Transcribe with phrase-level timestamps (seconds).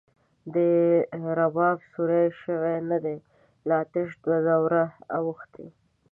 [1.17, 2.11] لا رباب سور
[2.41, 3.17] شوی نه دی،
[3.67, 4.83] لا تش دوه دوره
[5.15, 5.65] او ښتی